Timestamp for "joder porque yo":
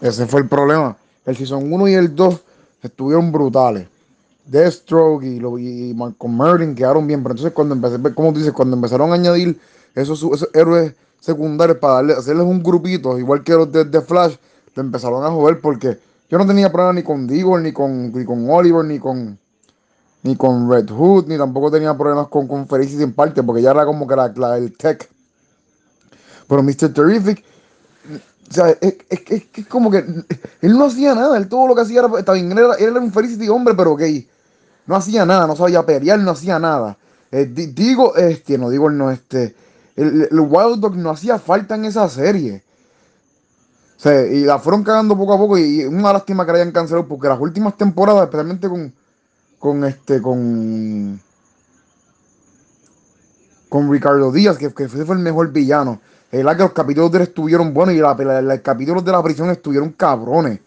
15.30-16.38